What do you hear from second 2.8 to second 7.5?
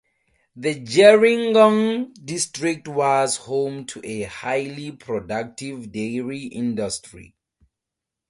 was home to a highly productive dairy industry.